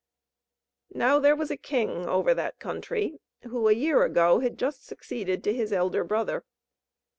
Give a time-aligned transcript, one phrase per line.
[0.95, 5.43] Now there was a king over that country, who a year ago had just succeeded
[5.43, 6.43] to his elder brother.